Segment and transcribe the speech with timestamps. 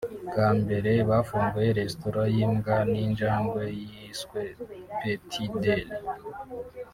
[0.29, 4.41] bwa mbere hafunguwe resitora y’imbwa n’injangwe yiswe
[4.97, 5.95] Pets Deli